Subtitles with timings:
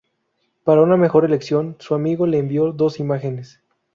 [0.63, 3.61] Para una mejor elección, su amigo le envió dos imágenes.